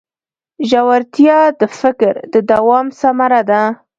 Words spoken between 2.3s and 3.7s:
د دوام ثمره ده.